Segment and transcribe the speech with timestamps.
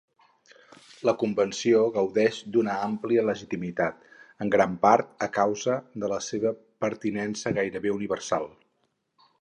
[1.09, 4.01] La convenció gaudeix d'una àmplia legitimitat,
[4.47, 8.51] en gran part a causa de la seva pertinença gairebé universal.